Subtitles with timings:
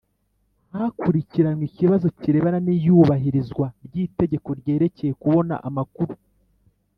[0.75, 6.13] hakurikiranwe ikibazo kirebana n’iyubahirizwa ry’itegeko ryerekeye kubona amakuru